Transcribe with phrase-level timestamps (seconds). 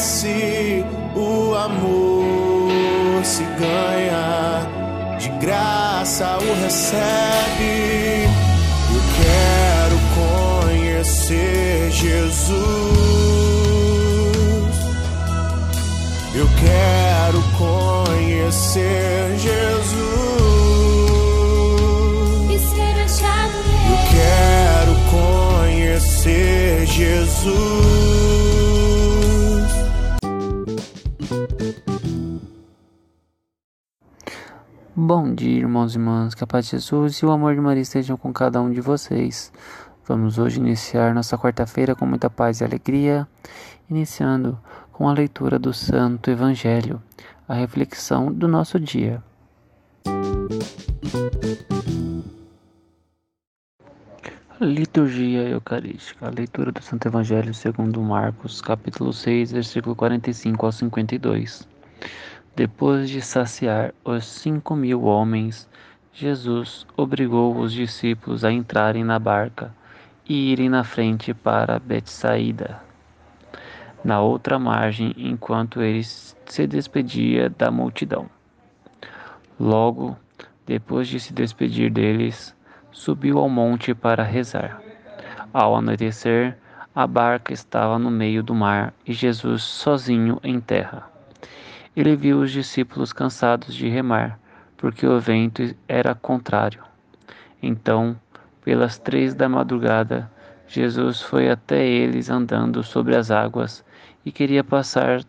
[0.00, 0.84] Merece.
[1.14, 4.66] O amor se ganha,
[5.18, 8.28] de graça o recebe.
[8.94, 9.98] Eu quero
[10.64, 12.60] conhecer Jesus.
[16.34, 20.00] Eu quero conhecer Jesus.
[22.48, 23.56] e ser achado
[23.90, 27.99] Eu quero conhecer Jesus.
[35.02, 37.80] Bom dia, irmãos e irmãs, que a paz de Jesus e o amor de Maria
[37.80, 39.50] estejam com cada um de vocês.
[40.06, 43.26] Vamos hoje iniciar nossa quarta-feira com muita paz e alegria,
[43.88, 44.60] iniciando
[44.92, 47.00] com a leitura do Santo Evangelho,
[47.48, 49.22] a reflexão do nosso dia.
[54.60, 61.66] Liturgia Eucarística, a leitura do Santo Evangelho segundo Marcos, capítulo 6, versículo 45 ao 52.
[62.56, 65.68] Depois de saciar os cinco mil homens,
[66.12, 69.72] Jesus obrigou os discípulos a entrarem na barca
[70.28, 72.80] e irem na frente para Betsaída,
[74.04, 78.28] na outra margem, enquanto ele se despedia da multidão.
[79.58, 80.16] Logo,
[80.66, 82.54] depois de se despedir deles,
[82.92, 84.82] subiu ao monte para rezar.
[85.52, 86.56] Ao anoitecer,
[86.94, 91.09] a barca estava no meio do mar e Jesus sozinho em terra.
[92.00, 94.40] Ele viu os discípulos cansados de remar,
[94.78, 96.82] porque o vento era contrário.
[97.62, 98.18] Então,
[98.64, 100.32] pelas três da madrugada,
[100.66, 103.84] Jesus foi até eles andando sobre as águas
[104.24, 105.20] e queria passar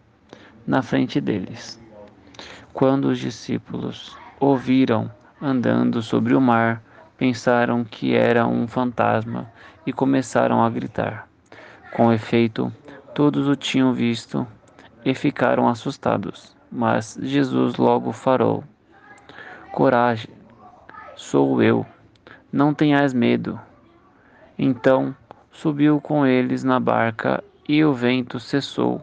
[0.66, 1.78] na frente deles.
[2.72, 5.12] Quando os discípulos o viram
[5.42, 6.82] andando sobre o mar,
[7.18, 9.52] pensaram que era um fantasma
[9.86, 11.28] e começaram a gritar.
[11.92, 12.72] Com efeito,
[13.14, 14.48] todos o tinham visto
[15.04, 16.61] e ficaram assustados.
[16.72, 18.64] Mas Jesus logo farou:
[19.74, 20.34] Coragem,
[21.16, 21.86] sou eu,
[22.52, 23.60] não tenhais medo.
[24.58, 25.14] Então
[25.52, 29.02] subiu com eles na barca e o vento cessou.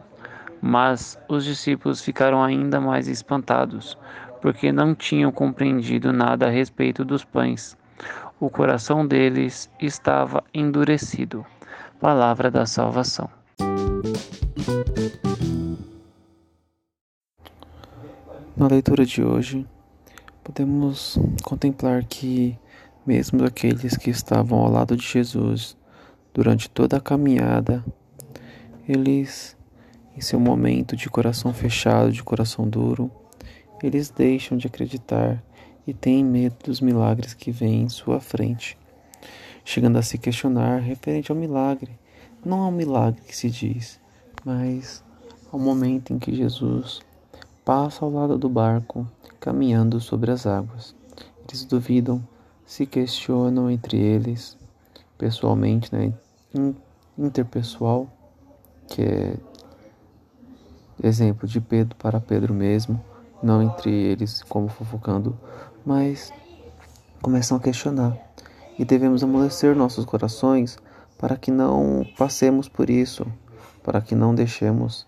[0.61, 3.97] Mas os discípulos ficaram ainda mais espantados,
[4.41, 7.77] porque não tinham compreendido nada a respeito dos pães.
[8.39, 11.45] O coração deles estava endurecido.
[11.99, 13.38] Palavra da salvação.
[18.59, 19.65] Na leitura de hoje,
[20.43, 22.59] podemos contemplar que,
[23.07, 25.77] mesmo aqueles que estavam ao lado de Jesus
[26.33, 27.81] durante toda a caminhada,
[28.85, 29.55] eles,
[30.13, 33.09] em seu momento de coração fechado, de coração duro,
[33.81, 35.41] eles deixam de acreditar
[35.87, 38.77] e têm medo dos milagres que vêm em sua frente,
[39.63, 41.97] chegando a se questionar referente ao milagre,
[42.43, 44.01] não ao milagre que se diz,
[44.43, 45.01] mas
[45.49, 47.07] ao momento em que Jesus
[47.69, 49.07] passa ao lado do barco,
[49.39, 50.95] caminhando sobre as águas.
[51.47, 52.19] Eles duvidam,
[52.65, 54.57] se questionam entre eles,
[55.19, 56.11] pessoalmente, né,
[56.51, 56.75] in-
[57.15, 58.07] interpessoal,
[58.87, 59.37] que é
[61.03, 62.99] exemplo de Pedro para Pedro mesmo,
[63.43, 65.37] não entre eles como fofocando,
[65.85, 66.33] mas
[67.21, 68.17] começam a questionar.
[68.79, 70.75] E devemos amolecer nossos corações
[71.19, 73.27] para que não passemos por isso,
[73.83, 75.05] para que não deixemos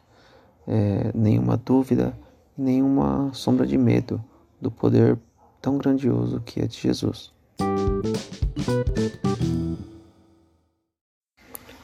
[0.67, 2.13] eh, nenhuma dúvida,
[2.61, 4.23] nenhuma sombra de medo
[4.61, 5.17] do poder
[5.61, 7.33] tão grandioso que é de Jesus.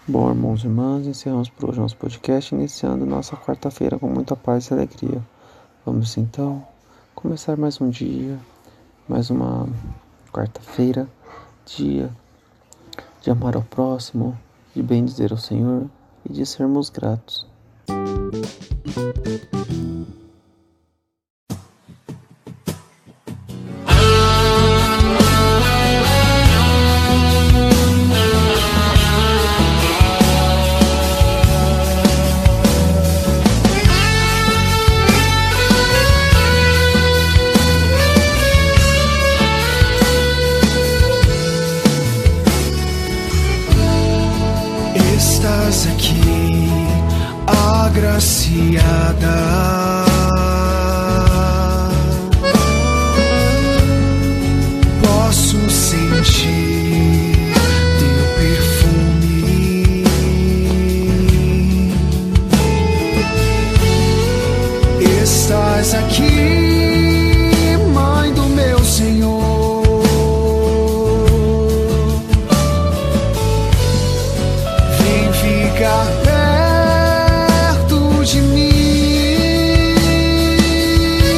[0.07, 4.67] Bom, irmãos e irmãs, encerramos por hoje nosso podcast, iniciando nossa quarta-feira com muita paz
[4.67, 5.21] e alegria.
[5.85, 6.65] Vamos então
[7.13, 8.39] começar mais um dia,
[9.07, 9.67] mais uma
[10.31, 11.07] quarta-feira,
[11.65, 12.09] dia
[13.21, 14.37] de amar ao próximo,
[14.73, 15.89] de bem dizer ao Senhor
[16.23, 17.45] e de sermos gratos.
[48.87, 50.26] Sadar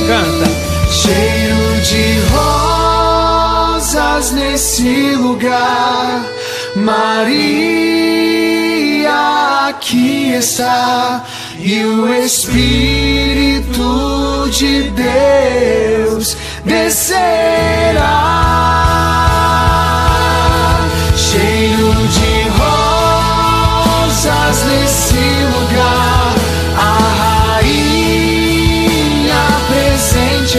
[0.10, 0.50] Canta.
[0.90, 6.26] Cheiro de rosas nesse lugar.
[6.76, 7.60] Maria
[9.68, 11.24] aqui está.
[11.60, 13.70] E o Espírito
[14.50, 16.36] de Deus
[16.66, 18.00] descerá.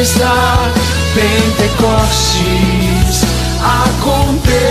[0.00, 0.73] Está.
[1.14, 3.25] Pentecostes
[3.62, 4.70] acontecerá.